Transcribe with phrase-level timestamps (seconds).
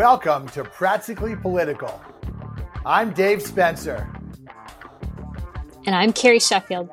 [0.00, 2.02] Welcome to Practically Political.
[2.86, 4.10] I'm Dave Spencer.
[5.84, 6.88] And I'm Carrie Sheffield.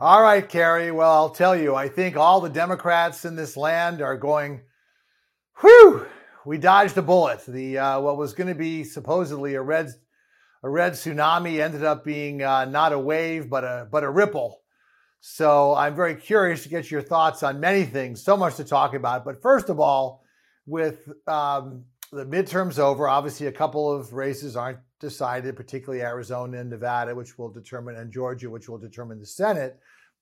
[0.00, 0.92] All right, Carrie.
[0.92, 4.60] Well, I'll tell you, I think all the Democrats in this land are going,
[5.62, 6.06] whew,
[6.46, 7.44] we dodged a bullet.
[7.44, 9.88] The uh, what was going to be supposedly a red
[10.62, 14.60] a red tsunami ended up being uh, not a wave, but a but a ripple.
[15.18, 18.22] So I'm very curious to get your thoughts on many things.
[18.22, 19.24] So much to talk about.
[19.24, 20.22] But first of all,
[20.66, 23.08] with um, the midterms over.
[23.08, 28.12] Obviously, a couple of races aren't decided, particularly Arizona and Nevada, which will determine, and
[28.12, 29.78] Georgia, which will determine the Senate.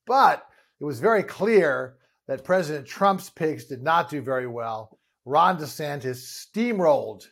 [0.06, 0.46] But
[0.80, 1.96] it was very clear
[2.26, 4.98] that President Trump's picks did not do very well.
[5.24, 7.24] Ron DeSantis steamrolled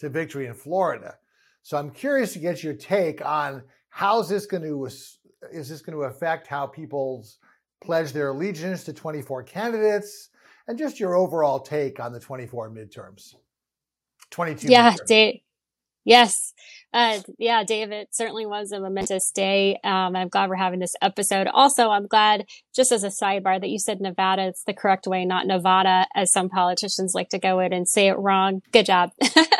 [0.00, 1.16] to victory in Florida.
[1.62, 5.82] So I'm curious to get your take on how is this going to is this
[5.82, 7.26] going to affect how people
[7.82, 10.30] pledge their allegiance to 24 candidates,
[10.66, 13.34] and just your overall take on the 24 midterms.
[14.30, 14.68] 22.
[14.68, 15.40] Yeah, Dave.
[16.04, 16.52] Yes.
[16.92, 19.78] Uh, yeah, Dave, it certainly was a momentous day.
[19.84, 21.46] Um, I'm glad we're having this episode.
[21.46, 24.46] Also, I'm glad, just as a sidebar, that you said Nevada.
[24.46, 28.08] It's the correct way, not Nevada, as some politicians like to go in and say
[28.08, 28.62] it wrong.
[28.72, 29.10] Good job.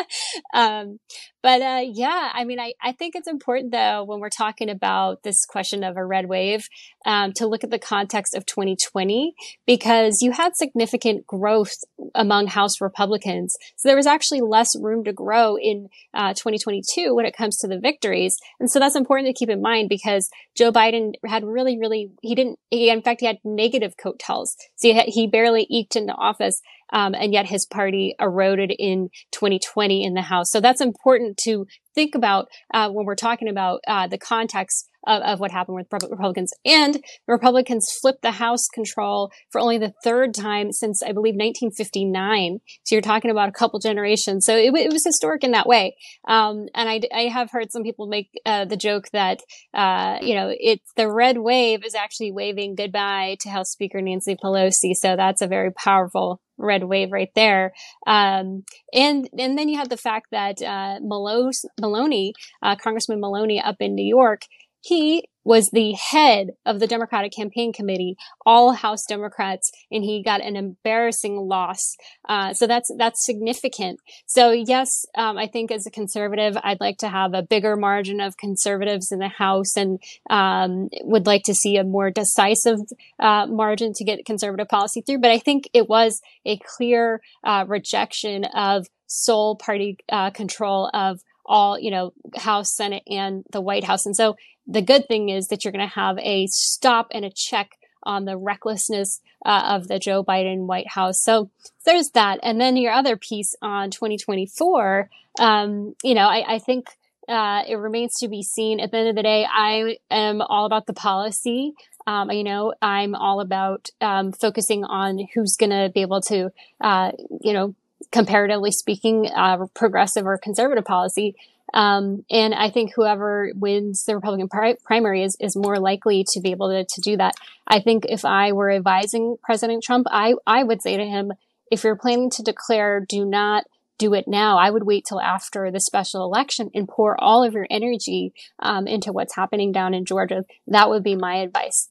[0.54, 0.98] um,
[1.42, 5.22] but uh, yeah, I mean, I, I think it's important though when we're talking about
[5.22, 6.68] this question of a red wave
[7.04, 11.76] um, to look at the context of 2020 because you had significant growth
[12.16, 13.56] among House Republicans.
[13.76, 17.68] So there was actually less room to grow in uh, 2022 when it comes to
[17.68, 21.78] the victories, and so that's important to keep in mind because Joe Biden had really,
[21.78, 22.58] really he didn't.
[22.70, 26.60] He, in fact, he had negative coattails, so he, he barely eked into office
[26.92, 30.50] um, and yet his party eroded in 2020 in the House.
[30.50, 35.22] So that's important to think about uh, when we're talking about uh, the context of,
[35.22, 36.52] of, what happened with Republicans.
[36.64, 42.58] And Republicans flipped the House control for only the third time since, I believe, 1959.
[42.84, 44.44] So you're talking about a couple generations.
[44.44, 45.96] So it, it was historic in that way.
[46.26, 49.40] Um, and I, I, have heard some people make uh, the joke that,
[49.74, 54.36] uh, you know, it's the red wave is actually waving goodbye to House Speaker Nancy
[54.36, 54.94] Pelosi.
[54.94, 57.72] So that's a very powerful red wave right there.
[58.06, 63.76] Um, and and then you have the fact that uh, Maloney, uh, Congressman Maloney, up
[63.80, 64.42] in New York,
[64.86, 70.40] he was the head of the Democratic campaign committee, all House Democrats, and he got
[70.40, 71.96] an embarrassing loss.
[72.28, 74.00] Uh, so that's that's significant.
[74.26, 78.20] So yes, um, I think as a conservative, I'd like to have a bigger margin
[78.20, 82.78] of conservatives in the House, and um, would like to see a more decisive
[83.20, 85.20] uh, margin to get conservative policy through.
[85.20, 91.20] But I think it was a clear uh, rejection of sole party uh, control of
[91.46, 94.04] all, you know, House, Senate, and the White House.
[94.06, 94.36] And so
[94.66, 97.70] the good thing is that you're going to have a stop and a check
[98.02, 101.22] on the recklessness uh, of the Joe Biden White House.
[101.22, 101.50] So
[101.84, 102.38] there's that.
[102.42, 106.86] And then your other piece on 2024, um, you know, I, I think
[107.28, 108.80] uh, it remains to be seen.
[108.80, 111.74] At the end of the day, I am all about the policy.
[112.06, 116.50] Um, you know, I'm all about um, focusing on who's going to be able to,
[116.80, 117.74] uh, you know,
[118.12, 121.34] comparatively speaking, uh, progressive or conservative policy.
[121.74, 126.40] Um, and I think whoever wins the Republican pri- primary is, is more likely to
[126.40, 127.34] be able to, to do that.
[127.66, 131.32] I think if I were advising President Trump, I, I would say to him,
[131.70, 133.64] if you're planning to declare, do not
[133.98, 134.58] do it now.
[134.58, 138.86] I would wait till after the special election and pour all of your energy um,
[138.86, 140.44] into what's happening down in Georgia.
[140.66, 141.88] That would be my advice.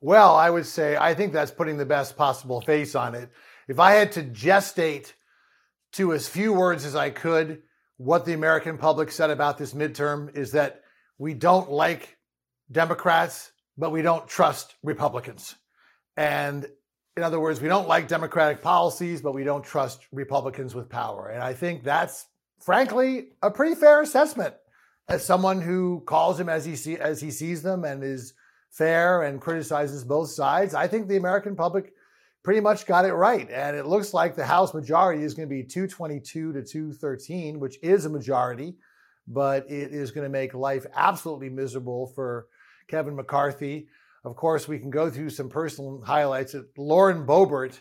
[0.00, 3.30] Well, I would say I think that's putting the best possible face on it.
[3.68, 5.12] If I had to gestate
[5.92, 7.62] to as few words as I could,
[7.98, 10.82] what the American public said about this midterm is that
[11.18, 12.16] we don't like
[12.72, 15.54] Democrats, but we don't trust Republicans.
[16.16, 16.66] And
[17.16, 21.28] in other words, we don't like Democratic policies, but we don't trust Republicans with power.
[21.28, 22.26] And I think that's
[22.60, 24.54] frankly a pretty fair assessment
[25.08, 28.32] as someone who calls them as he see, as he sees them and is
[28.70, 30.74] fair and criticizes both sides.
[30.74, 31.92] I think the American public
[32.42, 33.50] pretty much got it right.
[33.50, 37.78] And it looks like the House majority is going to be 222 to 213, which
[37.82, 38.76] is a majority,
[39.26, 42.46] but it is going to make life absolutely miserable for
[42.88, 43.88] Kevin McCarthy.
[44.24, 46.54] Of course, we can go through some personal highlights.
[46.76, 47.78] Lauren Boebert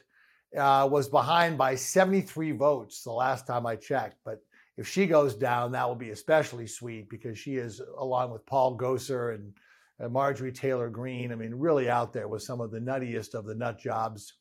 [0.58, 4.42] uh, was behind by 73 votes the last time I checked, but
[4.78, 8.78] if she goes down, that will be especially sweet because she is, along with Paul
[8.78, 9.60] Gosar and uh,
[10.08, 13.56] Marjorie Taylor Greene, I mean, really out there with some of the nuttiest of the
[13.56, 14.34] nut jobs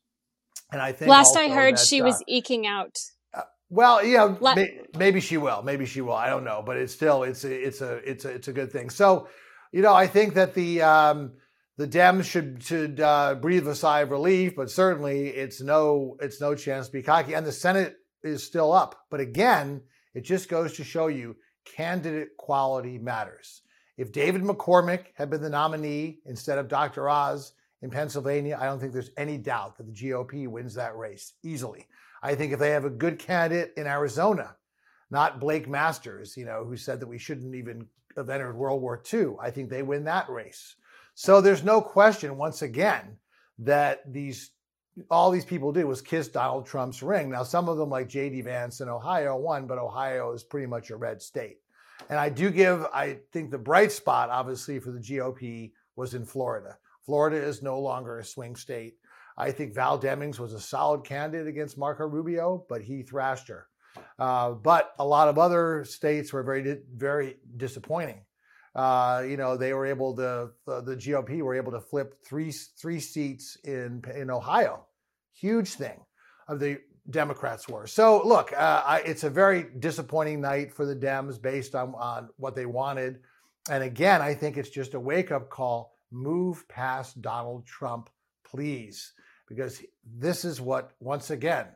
[0.71, 2.99] and I think last I heard, she uh, was eking out.
[3.33, 5.63] Uh, well, yeah, La- may, maybe she will.
[5.63, 6.15] Maybe she will.
[6.15, 8.71] I don't know, but it's still it's a, it's a it's a it's a good
[8.71, 8.91] thing.
[8.91, 9.29] So,
[9.73, 11.33] you know, I think that the um,
[11.79, 16.41] the Dems should should uh, breathe a sigh of relief, but certainly it's no it's
[16.41, 17.35] no chance to be cocky.
[17.35, 18.97] And the Senate is still up.
[19.11, 19.83] But again,
[20.15, 23.63] it just goes to show you candidate quality matters.
[23.99, 27.11] If David McCormick had been the nominee instead of Dr.
[27.11, 27.53] Oz
[27.83, 31.89] in Pennsylvania, I don't think there's any doubt that the GOP wins that race easily.
[32.23, 34.57] I think if they have a good candidate in Arizona,
[35.11, 37.87] not Blake Masters, you know, who said that we shouldn't even
[38.17, 40.77] have entered World War II, I think they win that race.
[41.15, 43.17] So there's no question, once again,
[43.59, 44.53] that these
[45.11, 47.31] all these people did was kiss Donald Trump's ring.
[47.31, 48.41] Now, some of them, like J.D.
[48.43, 51.59] Vance in Ohio, won, but Ohio is pretty much a red state.
[52.09, 56.25] And I do give, I think the bright spot, obviously, for the GOP was in
[56.25, 56.79] Florida.
[57.05, 58.95] Florida is no longer a swing state.
[59.37, 63.67] I think Val Demings was a solid candidate against Marco Rubio, but he thrashed her.
[64.19, 68.25] Uh, but a lot of other states were very, very disappointing.
[68.75, 73.01] Uh, you know, they were able to, the GOP were able to flip three three
[73.01, 74.85] seats in in Ohio
[75.39, 76.01] huge thing
[76.49, 76.79] of the
[77.11, 77.87] Democrats were.
[77.87, 82.29] So look, uh, I, it's a very disappointing night for the Dems based on, on
[82.37, 83.21] what they wanted.
[83.71, 85.95] And again, I think it's just a wake up call.
[86.11, 88.09] Move past Donald Trump,
[88.45, 89.13] please,
[89.47, 91.67] because this is what, once again,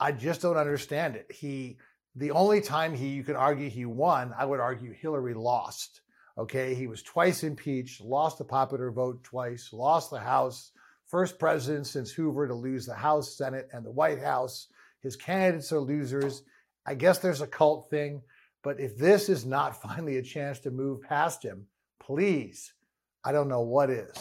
[0.00, 1.30] I just don't understand it.
[1.32, 1.78] He,
[2.16, 6.00] the only time he, you can argue he won, I would argue Hillary lost.
[6.36, 6.74] Okay.
[6.74, 10.72] He was twice impeached, lost the popular vote twice, lost the House,
[11.08, 14.68] first president since Hoover to lose the House, Senate, and the White House.
[15.00, 16.42] His candidates are losers.
[16.86, 18.22] I guess there's a cult thing,
[18.62, 21.66] but if this is not finally a chance to move past him,
[22.00, 22.72] please,
[23.24, 24.14] I don't know what is.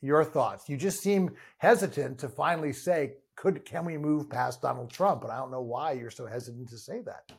[0.00, 0.68] Your thoughts?
[0.68, 5.30] You just seem hesitant to finally say, "Could can we move past Donald Trump?" And
[5.30, 7.30] I don't know why you're so hesitant to say that.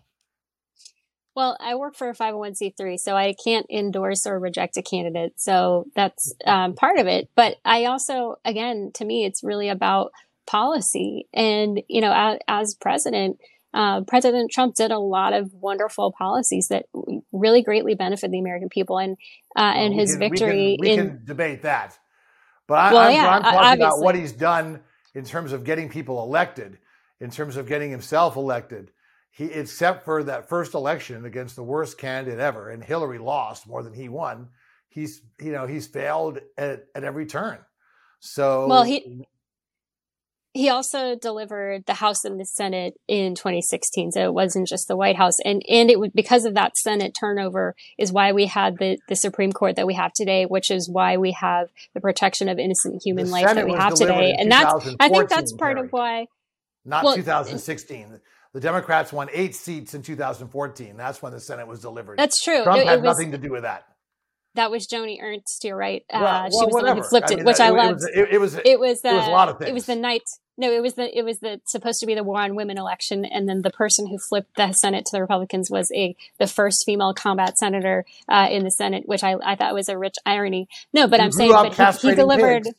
[1.36, 5.34] Well, I work for a 501c3, so I can't endorse or reject a candidate.
[5.38, 7.30] So that's um, part of it.
[7.36, 10.12] But I also, again, to me, it's really about
[10.46, 11.28] policy.
[11.34, 13.40] And, you know, as, as president,
[13.74, 16.86] uh, President Trump did a lot of wonderful policies that
[17.32, 19.00] really greatly benefit the American people.
[19.00, 19.14] And,
[19.56, 21.18] uh, well, and his can, victory we can, we in.
[21.18, 21.98] Can debate that.
[22.68, 23.86] But I, well, I'm, yeah, I'm talking obviously.
[23.86, 24.82] about what he's done
[25.16, 26.78] in terms of getting people elected,
[27.20, 28.92] in terms of getting himself elected
[29.34, 33.82] he except for that first election against the worst candidate ever, and Hillary lost more
[33.82, 34.50] than he won.
[34.90, 37.58] He's you know he's failed at, at every turn.
[38.20, 39.26] So well he
[40.54, 44.96] he also delivered the House and the Senate in 2016, so it wasn't just the
[44.96, 48.78] White House, and and it was because of that Senate turnover is why we had
[48.78, 52.50] the the Supreme Court that we have today, which is why we have the protection
[52.50, 55.92] of innocent human life that we have today, and that's I think that's part of
[55.92, 56.28] why.
[56.86, 58.20] Not well, 2016
[58.54, 60.96] the Democrats won eight seats in 2014.
[60.96, 62.20] That's when the Senate was delivered.
[62.20, 62.64] That's true.
[62.64, 63.86] Trump it, had it was, nothing to do with that.
[64.56, 65.64] That was Joni Ernst.
[65.64, 66.04] You're right.
[66.14, 66.80] Uh, well, she was whatever.
[66.80, 68.02] the one who flipped I mean, it, which I loved.
[68.14, 68.56] It, it, was.
[68.64, 69.02] It was.
[69.02, 69.72] The, it was a lot of things.
[69.72, 70.22] It was the night.
[70.56, 71.18] No, it was the.
[71.18, 74.06] It was the supposed to be the war on women election, and then the person
[74.06, 78.48] who flipped the Senate to the Republicans was a the first female combat senator uh,
[78.52, 80.68] in the Senate, which I I thought was a rich irony.
[80.94, 82.64] No, but I'm saying, but he, he delivered.
[82.66, 82.76] Pigs.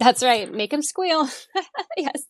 [0.00, 0.50] That's right.
[0.50, 1.28] Make him squeal.
[1.96, 2.24] yes.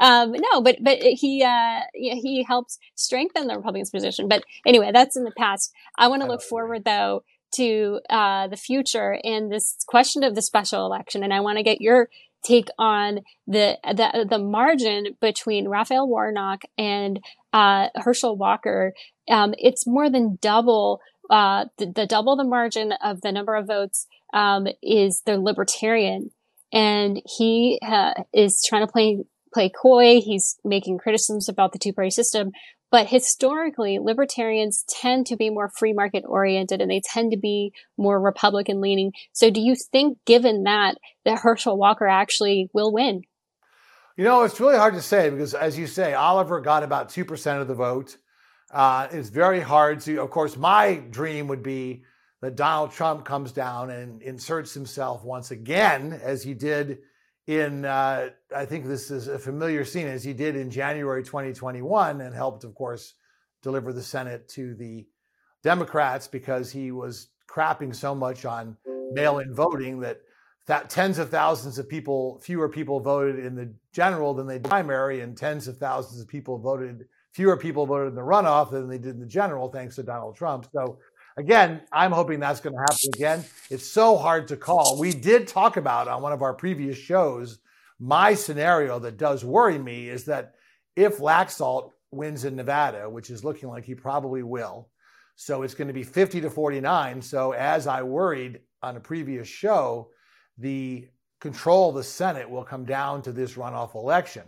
[0.00, 4.26] Um, no, but, but he, uh, he helps strengthen the Republicans' position.
[4.26, 5.72] But anyway, that's in the past.
[5.96, 7.22] I want to look forward though
[7.54, 11.22] to, uh, the future and this question of the special election.
[11.22, 12.08] And I want to get your
[12.42, 17.20] take on the, the, the margin between Raphael Warnock and,
[17.52, 18.94] uh, Herschel Walker.
[19.30, 20.98] Um, it's more than double,
[21.30, 26.32] uh, the, the double the margin of the number of votes, um, is the libertarian
[26.72, 29.18] and he uh, is trying to play
[29.52, 30.20] play coy.
[30.20, 32.50] He's making criticisms about the two party system.
[32.90, 37.72] But historically, libertarians tend to be more free market oriented and they tend to be
[37.96, 39.12] more Republican leaning.
[39.32, 43.22] So do you think, given that, that Herschel Walker actually will win?
[44.16, 47.62] You know, it's really hard to say because, as you say, Oliver got about 2%
[47.62, 48.18] of the vote.
[48.70, 52.04] Uh, it's very hard to, of course, my dream would be
[52.42, 56.98] that Donald Trump comes down and inserts himself once again, as he did
[57.46, 62.20] in, uh, I think this is a familiar scene, as he did in January 2021,
[62.20, 63.14] and helped, of course,
[63.62, 65.06] deliver the Senate to the
[65.62, 68.76] Democrats because he was crapping so much on
[69.12, 70.20] mail in voting that,
[70.66, 74.64] that tens of thousands of people, fewer people voted in the general than they did
[74.64, 78.72] in primary, and tens of thousands of people voted, fewer people voted in the runoff
[78.72, 80.66] than they did in the general, thanks to Donald Trump.
[80.72, 80.98] So
[81.36, 83.44] Again, I'm hoping that's going to happen again.
[83.70, 84.98] It's so hard to call.
[84.98, 87.58] We did talk about on one of our previous shows.
[87.98, 90.54] My scenario that does worry me is that
[90.96, 94.88] if Laxalt wins in Nevada, which is looking like he probably will,
[95.36, 97.22] so it's going to be 50 to 49.
[97.22, 100.10] So, as I worried on a previous show,
[100.58, 101.08] the
[101.40, 104.44] control of the Senate will come down to this runoff election.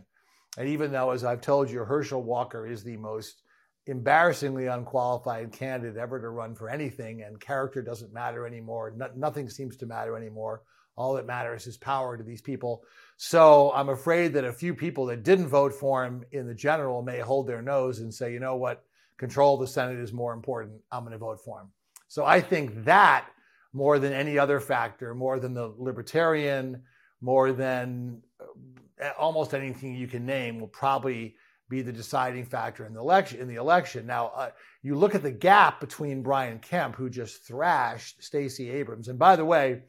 [0.59, 3.43] And even though, as I've told you, Herschel Walker is the most
[3.87, 8.93] embarrassingly unqualified candidate ever to run for anything, and character doesn't matter anymore.
[8.97, 10.63] No, nothing seems to matter anymore.
[10.97, 12.85] All that matters is power to these people.
[13.17, 17.03] So I'm afraid that a few people that didn't vote for him in the general
[17.03, 18.85] may hold their nose and say, you know what,
[19.19, 20.81] control of the Senate is more important.
[20.91, 21.69] I'm going to vote for him.
[22.09, 23.27] So I think that
[23.73, 26.83] more than any other factor, more than the libertarian,
[27.21, 31.35] more than uh, almost anything you can name, will probably
[31.69, 33.41] be the deciding factor in the election.
[33.41, 34.51] In the election, now uh,
[34.83, 39.37] you look at the gap between Brian Kemp, who just thrashed Stacey Abrams, and by
[39.37, 39.83] the way,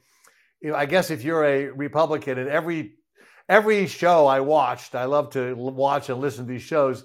[0.62, 2.96] you know, I guess if you're a Republican, and every
[3.48, 7.04] every show I watched, I love to watch and listen to these shows.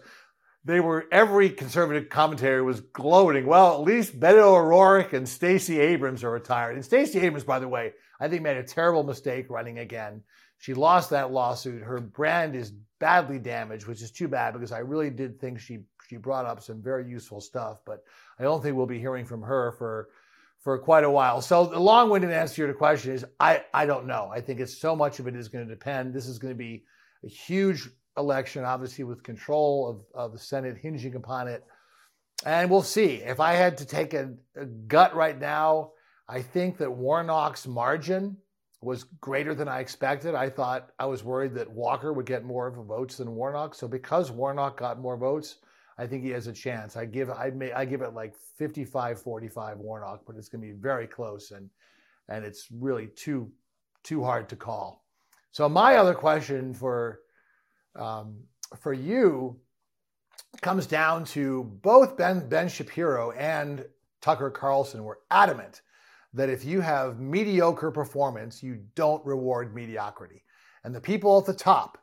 [0.64, 3.46] They were every conservative commentary was gloating.
[3.46, 6.74] Well, at least Beto O'Rourke and Stacey Abrams are retired.
[6.74, 10.22] And Stacey Abrams, by the way, I think made a terrible mistake running again.
[10.60, 11.82] She lost that lawsuit.
[11.82, 15.80] Her brand is badly damaged, which is too bad because I really did think she
[16.06, 17.78] she brought up some very useful stuff.
[17.86, 18.04] But
[18.38, 20.10] I don't think we'll be hearing from her for
[20.58, 21.40] for quite a while.
[21.40, 24.30] So the long-winded answer to your question is I I don't know.
[24.30, 26.12] I think it's so much of it is going to depend.
[26.12, 26.84] This is going to be
[27.24, 27.88] a huge
[28.18, 31.64] election, obviously with control of, of the Senate hinging upon it.
[32.44, 33.14] And we'll see.
[33.14, 35.92] If I had to take a, a gut right now,
[36.28, 38.36] I think that Warnock's margin
[38.82, 40.34] was greater than I expected.
[40.34, 43.74] I thought I was worried that Walker would get more votes than Warnock.
[43.74, 45.56] So because Warnock got more votes,
[45.98, 46.96] I think he has a chance.
[46.96, 50.80] I give I may I give it like 55-45 Warnock, but it's going to be
[50.80, 51.68] very close and
[52.28, 53.50] and it's really too
[54.02, 55.04] too hard to call.
[55.52, 57.20] So my other question for
[57.96, 58.38] um,
[58.80, 59.58] for you
[60.62, 63.84] comes down to both Ben Ben Shapiro and
[64.22, 65.82] Tucker Carlson were adamant
[66.32, 70.44] that if you have mediocre performance, you don't reward mediocrity.
[70.84, 71.98] And the people at the top,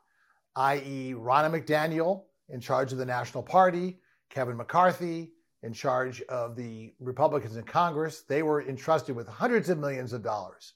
[0.55, 5.31] i.e., Ronna McDaniel in charge of the National Party, Kevin McCarthy
[5.63, 10.23] in charge of the Republicans in Congress, they were entrusted with hundreds of millions of
[10.23, 10.73] dollars.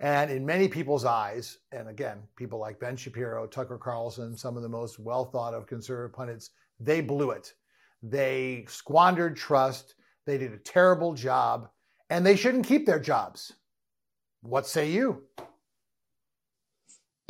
[0.00, 4.62] And in many people's eyes, and again, people like Ben Shapiro, Tucker Carlson, some of
[4.62, 7.54] the most well thought of conservative pundits, they blew it.
[8.02, 9.94] They squandered trust.
[10.24, 11.68] They did a terrible job
[12.10, 13.52] and they shouldn't keep their jobs.
[14.42, 15.24] What say you?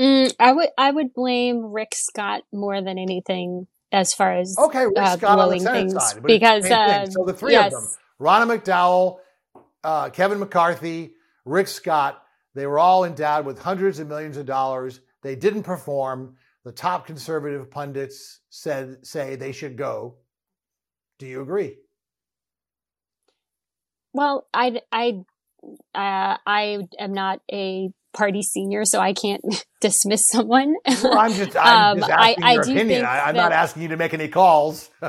[0.01, 4.87] Mm, I would I would blame Rick Scott more than anything as far as okay,
[4.87, 7.75] Rick uh, Scott on the things side, because uh, so the three yes.
[7.75, 9.19] of them, Ronna McDowell,
[9.83, 12.23] uh, Kevin McCarthy, Rick Scott,
[12.55, 15.01] they were all endowed with hundreds of millions of dollars.
[15.23, 16.37] They didn't perform.
[16.65, 20.17] The top conservative pundits said say they should go.
[21.19, 21.77] Do you agree?
[24.19, 25.23] Well, I, I,
[25.95, 29.45] uh, I am not a party senior, so I can't
[29.81, 30.75] dismiss someone.
[31.05, 33.05] Well, I'm just, I'm just um, asking I, your I opinion.
[33.05, 34.91] I, am not asking you to make any calls.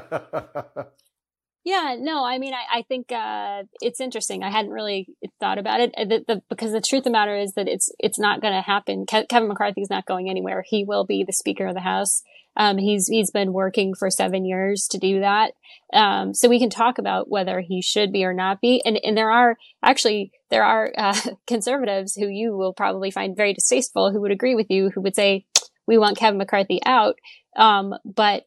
[1.66, 4.44] yeah, no, I mean, I, I think uh, it's interesting.
[4.44, 5.08] I hadn't really
[5.40, 8.18] thought about it the, the, because the truth of the matter is that it's it's
[8.18, 9.06] not going to happen.
[9.06, 10.64] Ke- Kevin McCarthy is not going anywhere.
[10.66, 12.22] He will be the Speaker of the House.
[12.56, 15.52] Um, he's he's been working for seven years to do that.
[15.94, 18.82] Um, so we can talk about whether he should be or not be.
[18.86, 23.54] And and there are actually there are uh, conservatives who you will probably find very
[23.54, 25.46] distasteful who would agree with you who would say
[25.88, 27.16] we want Kevin McCarthy out.
[27.56, 28.46] Um, but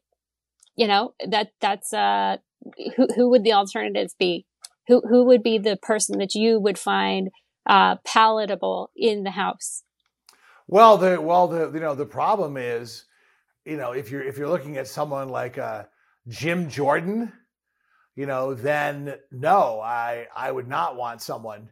[0.75, 2.37] you know that that's uh,
[2.95, 4.45] who who would the alternatives be?
[4.87, 7.29] Who who would be the person that you would find
[7.65, 9.83] uh, palatable in the House?
[10.67, 13.05] Well, the well the you know the problem is
[13.65, 15.83] you know, if you're if you're looking at someone like uh,
[16.27, 17.31] Jim Jordan,
[18.15, 21.69] you know, then no, I I would not want someone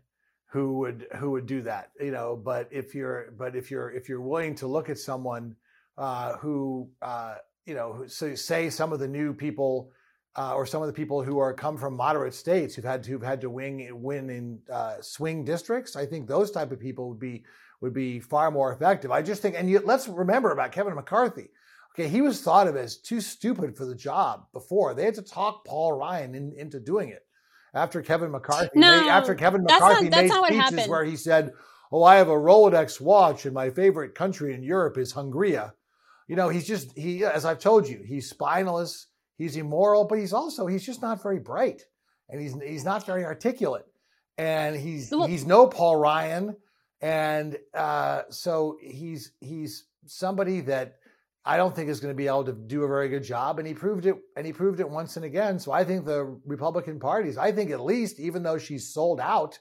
[0.48, 1.92] who would who would do that.
[2.00, 5.56] You know, but if you're but if you're if you're willing to look at someone
[5.98, 9.92] uh, who uh, you know, who, so say some of the new people.
[10.38, 13.10] Uh, or some of the people who are come from moderate states who've had to
[13.12, 15.98] who've had to win win in uh, swing districts.
[15.98, 17.44] I think those type of people would be
[17.82, 19.12] would be far more effective.
[19.12, 21.50] I just think, and you, let's remember about Kevin McCarthy.
[21.94, 24.94] Okay, he was thought of as too stupid for the job before.
[24.94, 27.26] They had to talk Paul Ryan in, into doing it.
[27.74, 30.32] After Kevin McCarthy, no, made, after Kevin McCarthy not, made
[30.68, 31.52] speeches where he said,
[31.92, 35.58] "Oh, I have a Rolex watch, and my favorite country in Europe is Hungary."
[36.28, 39.08] You know, he's just he, as I've told you, he's spineless,
[39.42, 41.82] he's immoral, but he's also he's just not very bright,
[42.30, 43.86] and he's he's not very articulate,
[44.38, 46.56] and he's he's no Paul Ryan,
[47.02, 50.98] and uh, so he's he's somebody that
[51.44, 53.58] I don't think is going to be able to do a very good job.
[53.58, 55.58] And he proved it, and he proved it once and again.
[55.58, 59.58] So I think the Republican parties, I think at least, even though she's sold out,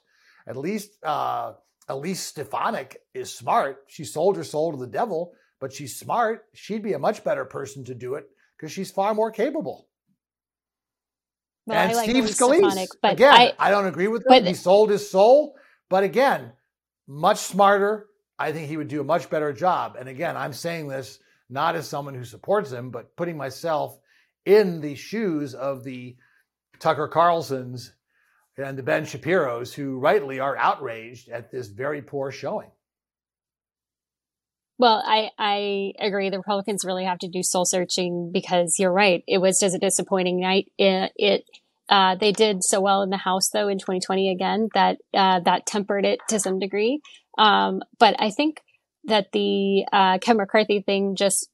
[0.46, 1.54] at least uh,
[1.88, 3.84] Elise Stefanik is smart.
[3.88, 6.44] She sold her soul to the devil, but she's smart.
[6.52, 8.26] She'd be a much better person to do it
[8.60, 9.88] because she's far more capable.
[11.66, 14.44] Well, and like Steve Scalise, again, I, I, don't agree with him.
[14.44, 15.54] He sold his soul,
[15.88, 16.52] but again,
[17.06, 18.06] much smarter.
[18.38, 19.96] I think he would do a much better job.
[19.98, 23.98] And again, I'm saying this not as someone who supports him, but putting myself
[24.44, 26.16] in the shoes of the
[26.80, 27.92] Tucker Carlsons
[28.56, 32.70] and the Ben Shapiro's who rightly are outraged at this very poor showing.
[34.80, 36.30] Well, I, I agree.
[36.30, 39.22] The Republicans really have to do soul searching because you're right.
[39.28, 40.72] It was just a disappointing night.
[40.78, 41.44] It, it
[41.90, 45.66] uh, they did so well in the House though in 2020 again that uh, that
[45.66, 47.02] tempered it to some degree.
[47.36, 48.62] Um, but I think
[49.04, 51.50] that the uh, Ken McCarthy thing just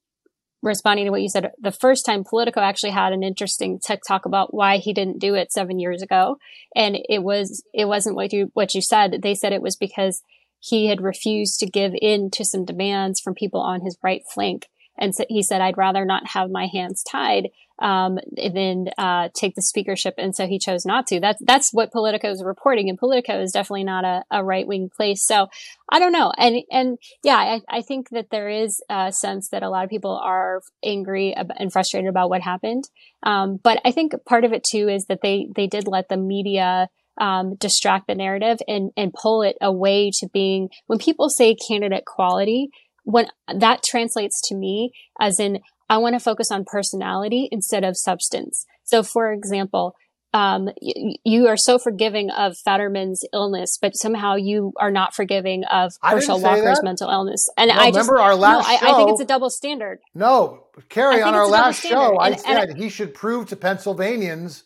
[0.63, 4.55] responding to what you said the first time politico actually had an interesting tiktok about
[4.55, 6.39] why he didn't do it seven years ago
[6.75, 10.23] and it was it wasn't what you what you said they said it was because
[10.61, 14.67] he had refused to give in to some demands from people on his right flank
[14.99, 17.49] and so he said i'd rather not have my hands tied
[17.79, 21.21] um, then uh, take the speakership, and so he chose not to.
[21.21, 24.91] That's that's what Politico is reporting, and Politico is definitely not a, a right wing
[24.95, 25.27] place.
[25.27, 25.49] So
[25.91, 29.63] I don't know, and and yeah, I, I think that there is a sense that
[29.63, 32.85] a lot of people are angry and frustrated about what happened.
[33.23, 36.17] Um, but I think part of it too is that they they did let the
[36.17, 36.89] media.
[37.19, 42.05] Um, distract the narrative and and pull it away to being when people say candidate
[42.05, 42.69] quality
[43.05, 47.97] when that translates to me as in I want to focus on personality instead of
[47.97, 48.67] substance.
[48.83, 49.95] So, for example,
[50.35, 55.65] um, you, you, are so forgiving of Fetterman's illness, but somehow you are not forgiving
[55.65, 56.85] of Herschel Walker's that.
[56.85, 57.49] mental illness.
[57.57, 58.87] And I just remember our last no, show.
[58.87, 60.01] I, I, think it's a double standard.
[60.15, 64.65] No, Carrie, on our last show, I said and he should prove to Pennsylvanians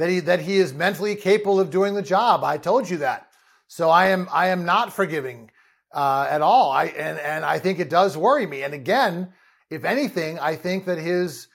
[0.00, 2.42] that he that he is mentally capable of doing the job.
[2.42, 3.28] I told you that.
[3.68, 5.50] So I am I am not forgiving
[5.92, 6.70] uh, at all.
[6.72, 8.62] I and and I think it does worry me.
[8.62, 9.32] And again,
[9.68, 11.48] if anything, I think that his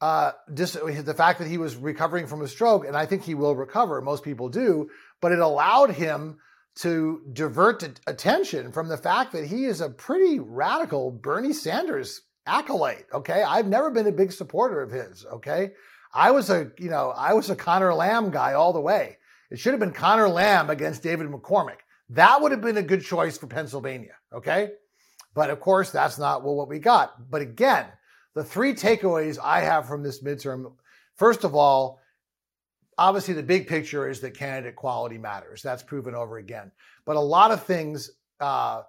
[0.00, 3.34] uh, dis- the fact that he was recovering from a stroke, and I think he
[3.34, 4.00] will recover.
[4.00, 6.38] Most people do, but it allowed him
[6.74, 13.06] to divert attention from the fact that he is a pretty radical Bernie Sanders acolyte.
[13.14, 15.24] Okay, I've never been a big supporter of his.
[15.24, 15.72] Okay,
[16.12, 19.18] I was a you know I was a Conor Lamb guy all the way.
[19.50, 21.78] It should have been Conor Lamb against David McCormick.
[22.10, 24.14] That would have been a good choice for Pennsylvania.
[24.32, 24.70] Okay,
[25.34, 27.30] but of course, that's not what we got.
[27.30, 27.86] But again,
[28.34, 30.72] the three takeaways I have from this midterm
[31.14, 32.00] first of all,
[32.98, 35.62] obviously the big picture is that candidate quality matters.
[35.62, 36.72] That's proven over again.
[37.04, 38.82] But a lot of things, uh,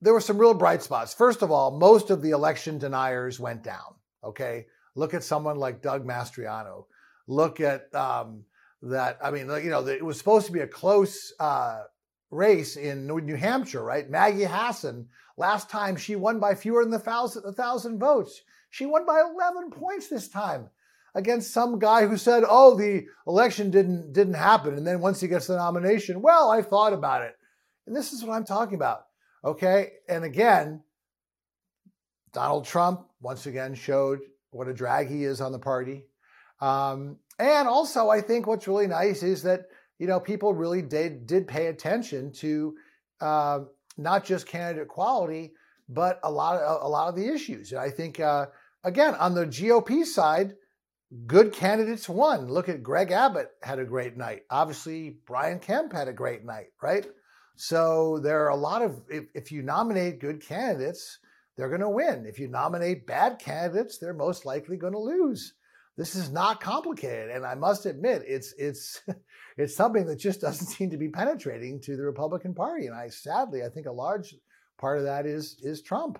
[0.00, 1.14] there were some real bright spots.
[1.14, 3.94] First of all, most of the election deniers went down.
[4.24, 4.66] Okay.
[4.94, 6.84] Look at someone like Doug Mastriano.
[7.26, 8.44] Look at um,
[8.82, 9.18] that.
[9.22, 11.82] I mean, you know, it was supposed to be a close uh,
[12.30, 14.08] race in New Hampshire, right?
[14.08, 18.42] Maggie Hassan Last time she won by fewer than the thousand, a thousand votes.
[18.70, 20.70] She won by 11 points this time
[21.14, 25.28] against some guy who said, "Oh, the election didn't didn't happen." And then once he
[25.28, 27.36] gets the nomination, well, I thought about it.
[27.86, 29.06] And this is what I'm talking about.
[29.44, 29.92] Okay?
[30.08, 30.82] And again,
[32.32, 34.20] Donald Trump once again showed
[34.52, 36.04] what a drag he is on the party.
[36.60, 39.66] Um, and also, I think what's really nice is that
[39.98, 42.74] you know people really did did pay attention to
[43.20, 43.60] uh,
[43.98, 45.52] not just candidate quality,
[45.88, 47.72] but a lot of a lot of the issues.
[47.72, 48.46] And I think uh,
[48.84, 50.54] again on the GOP side,
[51.26, 52.48] good candidates won.
[52.48, 54.42] Look at Greg Abbott had a great night.
[54.50, 57.06] Obviously, Brian Kemp had a great night, right?
[57.56, 61.18] So there are a lot of if, if you nominate good candidates,
[61.62, 62.26] they're going to win.
[62.26, 65.54] If you nominate bad candidates, they're most likely going to lose.
[65.96, 69.00] This is not complicated, and I must admit, it's it's
[69.56, 72.86] it's something that just doesn't seem to be penetrating to the Republican Party.
[72.86, 74.34] And I sadly, I think a large
[74.80, 76.18] part of that is is Trump.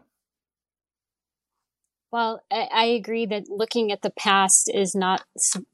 [2.12, 5.24] Well, I, I agree that looking at the past is not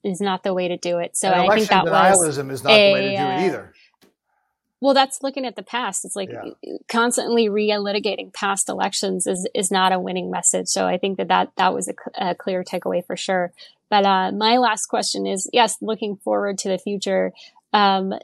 [0.03, 1.15] is not the way to do it.
[1.15, 3.47] So I think that denialism was is not a, the way to do it uh,
[3.47, 3.75] either.
[4.81, 6.05] Well, that's looking at the past.
[6.05, 6.77] It's like yeah.
[6.89, 10.69] constantly re-litigating past elections is is not a winning message.
[10.69, 13.53] So I think that that, that was a, a clear takeaway for sure.
[13.91, 17.33] But uh, my last question is, yes, looking forward to the future.
[17.73, 18.15] Um,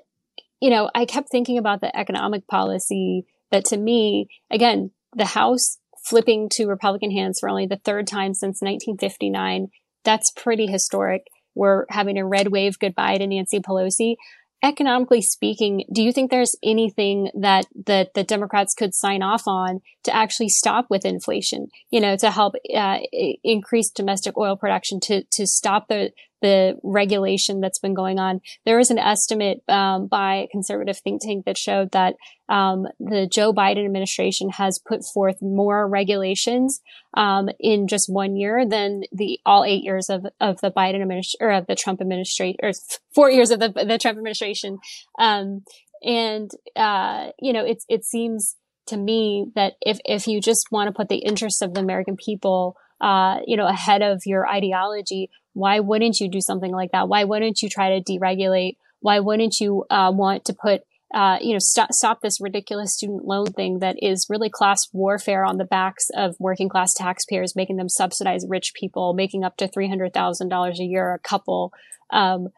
[0.60, 5.78] you know, I kept thinking about the economic policy that to me, again, the House
[6.04, 9.68] flipping to Republican hands for only the third time since 1959.
[10.04, 11.26] That's pretty historic.
[11.54, 14.16] We're having a red wave goodbye to Nancy Pelosi
[14.64, 19.80] economically speaking, do you think there's anything that the, the Democrats could sign off on
[20.04, 21.68] to actually stop with inflation?
[21.90, 22.98] You know, to help uh,
[23.44, 28.40] increase domestic oil production, to to stop the the regulation that's been going on.
[28.66, 32.16] There was an estimate um, by a conservative think tank that showed that
[32.48, 36.80] um, the Joe Biden administration has put forth more regulations
[37.16, 41.38] um, in just one year than the all eight years of, of the Biden administration
[41.40, 42.72] or of the Trump administration or
[43.14, 44.78] four years of the, the Trump administration.
[45.18, 45.62] Um,
[46.02, 50.88] and uh, you know, it it seems to me that if if you just want
[50.88, 55.30] to put the interests of the American people, uh, you know, ahead of your ideology,
[55.54, 57.08] why wouldn't you do something like that?
[57.08, 58.76] Why wouldn't you try to deregulate?
[59.00, 60.82] Why wouldn't you uh, want to put
[61.14, 65.44] uh, you know, stop, stop this ridiculous student loan thing that is really class warfare
[65.44, 69.68] on the backs of working class taxpayers, making them subsidize rich people, making up to
[69.68, 71.72] $300,000 a year a couple.
[72.10, 72.48] Um,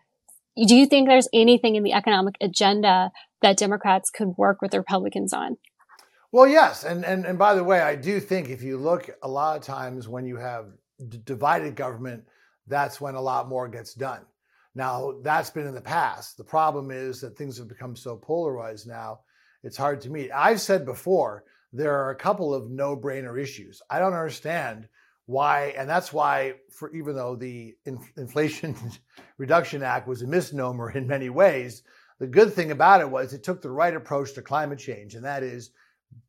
[0.57, 5.35] do you think there's anything in the economic agenda that Democrats could work with Republicans
[5.35, 5.59] on?
[6.33, 9.29] Well, yes, and and and by the way, I do think if you look a
[9.29, 10.67] lot of times when you have
[11.09, 12.25] d- divided government,
[12.67, 14.23] that's when a lot more gets done.
[14.75, 16.37] Now, that's been in the past.
[16.37, 19.21] The problem is that things have become so polarized now,
[19.63, 20.31] it's hard to meet.
[20.33, 23.83] I've said before, there are a couple of no-brainer issues.
[23.91, 24.89] I don't understand
[25.27, 27.77] why, and that's why, for even though the
[28.17, 28.77] Inflation
[29.39, 31.83] Reduction Act was a misnomer in many ways,
[32.19, 35.25] the good thing about it was it took the right approach to climate change, and
[35.25, 35.71] that is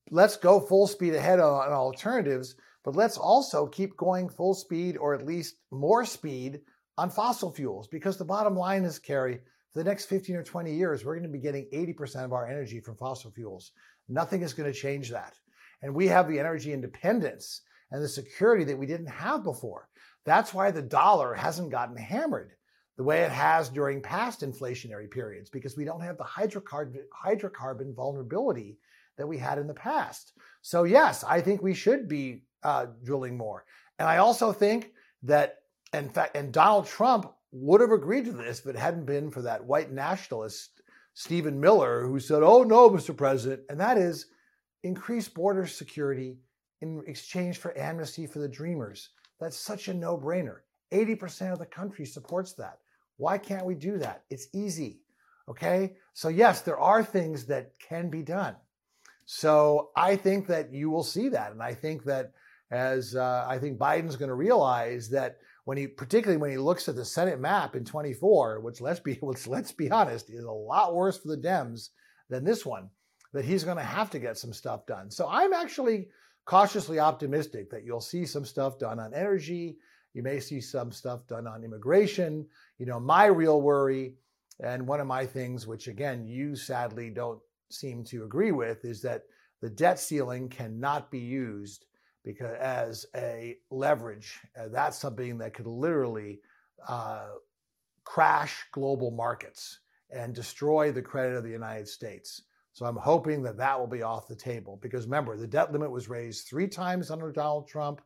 [0.09, 2.55] let's go full speed ahead on, alternatives,
[2.87, 6.61] but let's also keep going full speed or at least more speed
[6.97, 7.85] on fossil fuels.
[7.89, 9.41] Because the bottom line is, Carrie,
[9.73, 12.47] for the next 15 or 20 years, we're going to be getting 80% of our
[12.47, 13.73] energy from fossil fuels.
[14.07, 15.33] Nothing is going to change that.
[15.81, 17.59] And we have the energy independence
[17.91, 19.89] and the security that we didn't have before.
[20.23, 22.53] That's why the dollar hasn't gotten hammered
[22.95, 27.93] the way it has during past inflationary periods, because we don't have the hydrocarbon, hydrocarbon
[27.93, 28.77] vulnerability
[29.17, 30.31] that we had in the past.
[30.61, 33.65] So, yes, I think we should be uh, drilling more.
[33.99, 34.91] And I also think
[35.23, 35.59] that,
[35.93, 39.41] in fact, and Donald Trump would have agreed to this if it hadn't been for
[39.41, 40.81] that white nationalist,
[41.13, 43.15] Stephen Miller, who said, oh, no, Mr.
[43.15, 43.61] President.
[43.69, 44.27] And that is
[44.83, 46.37] increase border security
[46.81, 49.09] in exchange for amnesty for the dreamers.
[49.39, 50.57] That's such a no brainer.
[50.91, 52.79] 80% of the country supports that.
[53.17, 54.23] Why can't we do that?
[54.29, 55.01] It's easy.
[55.49, 55.95] Okay.
[56.13, 58.55] So, yes, there are things that can be done.
[59.27, 62.31] So I think that you will see that, and I think that
[62.71, 66.87] as uh, I think Biden's going to realize that when he, particularly when he looks
[66.87, 70.51] at the Senate map in 24, which let's be which, let's be honest is a
[70.51, 71.89] lot worse for the Dems
[72.29, 72.89] than this one,
[73.33, 75.11] that he's going to have to get some stuff done.
[75.11, 76.07] So I'm actually
[76.45, 79.77] cautiously optimistic that you'll see some stuff done on energy.
[80.13, 82.47] You may see some stuff done on immigration.
[82.79, 84.15] You know, my real worry,
[84.59, 89.01] and one of my things, which again you sadly don't seem to agree with is
[89.01, 89.23] that
[89.61, 91.86] the debt ceiling cannot be used
[92.27, 94.37] because as a leverage.
[94.59, 96.41] Uh, that's something that could literally
[96.87, 97.27] uh,
[98.03, 99.79] crash global markets
[100.11, 102.41] and destroy the credit of the United States.
[102.73, 105.89] So I'm hoping that that will be off the table because remember, the debt limit
[105.89, 108.01] was raised three times under Donald Trump,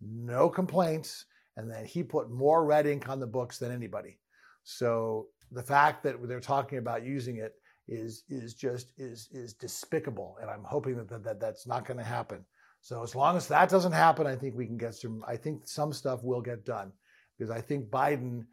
[0.00, 1.24] no complaints,
[1.56, 4.18] and then he put more red ink on the books than anybody.
[4.64, 7.54] So the fact that they're talking about using it
[7.86, 11.98] is is just is is despicable, and I'm hoping that that, that that's not going
[11.98, 12.44] to happen.
[12.80, 15.22] So as long as that doesn't happen, I think we can get some.
[15.26, 16.92] I think some stuff will get done
[17.36, 18.46] because I think Biden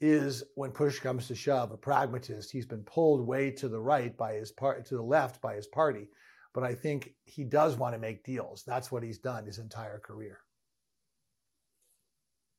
[0.00, 2.50] is, when push comes to shove, a pragmatist.
[2.50, 5.66] He's been pulled way to the right by his part, to the left by his
[5.66, 6.08] party,
[6.54, 8.64] but I think he does want to make deals.
[8.66, 10.38] That's what he's done his entire career.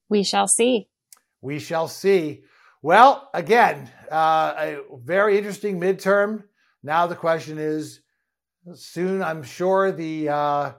[0.09, 0.89] We shall see.
[1.41, 2.43] We shall see.
[2.83, 6.43] Well, again, uh, a very interesting midterm.
[6.83, 8.01] Now the question is,
[8.73, 10.71] soon I'm sure the uh,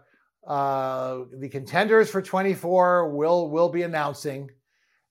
[0.46, 4.50] uh, the contenders for 24 will will be announcing,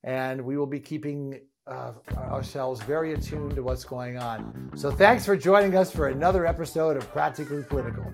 [0.04, 4.72] and we will be keeping uh, ourselves very attuned to what's going on.
[4.76, 8.12] So thanks for joining us for another episode of Practically Political.